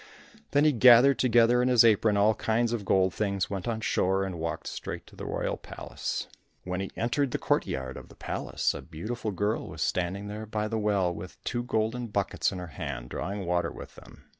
[0.49, 4.25] Then he gathered together in his apron all kinds of gold things, went on shore
[4.25, 6.27] and walked straight to the royal palace.
[6.63, 10.67] When he entered the courtyard of the palace, a beautiful girl was standing there by
[10.67, 14.23] the well with two golden buckets in her hand, drawing water with them.